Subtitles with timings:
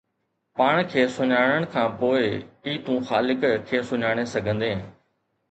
[0.57, 2.21] پاڻ کي سڃاڻڻ کان پوءِ
[2.65, 4.79] ئي تون خالق کي سڃاڻي سگهندين